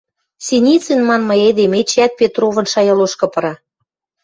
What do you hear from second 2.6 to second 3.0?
шая